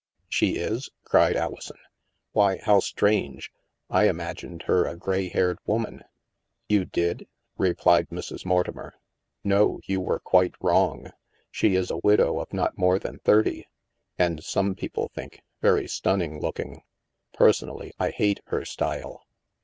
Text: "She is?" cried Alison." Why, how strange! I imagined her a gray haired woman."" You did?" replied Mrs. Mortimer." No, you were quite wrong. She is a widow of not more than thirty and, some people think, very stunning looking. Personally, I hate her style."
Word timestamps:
"She 0.27 0.55
is?" 0.55 0.89
cried 1.03 1.35
Alison." 1.35 1.77
Why, 2.33 2.57
how 2.63 2.79
strange! 2.79 3.51
I 3.87 4.09
imagined 4.09 4.63
her 4.63 4.87
a 4.87 4.97
gray 4.97 5.29
haired 5.29 5.59
woman."" 5.67 6.01
You 6.69 6.85
did?" 6.85 7.27
replied 7.59 8.09
Mrs. 8.09 8.43
Mortimer." 8.43 8.95
No, 9.43 9.79
you 9.85 10.01
were 10.01 10.19
quite 10.19 10.55
wrong. 10.59 11.11
She 11.51 11.75
is 11.75 11.91
a 11.91 11.97
widow 12.03 12.39
of 12.39 12.51
not 12.51 12.79
more 12.79 12.97
than 12.97 13.19
thirty 13.19 13.67
and, 14.17 14.43
some 14.43 14.73
people 14.73 15.11
think, 15.13 15.43
very 15.61 15.87
stunning 15.87 16.39
looking. 16.41 16.81
Personally, 17.35 17.93
I 17.99 18.09
hate 18.09 18.39
her 18.47 18.65
style." 18.65 19.21